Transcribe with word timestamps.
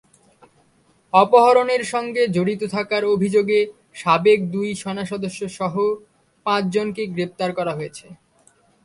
অপহরণের 1.13 1.83
সঙ্গে 1.83 2.21
জড়িত 2.27 2.61
থাকার 2.75 3.03
অভিযোগে 3.05 3.59
সাবেক 3.95 4.39
দুই 4.51 4.69
সেনাসদস্যসহ 4.75 5.73
পাঁচজনকে 6.45 7.03
গ্রেপ্তার 7.13 7.49
করা 7.57 7.73
হয়েছে। 7.75 8.07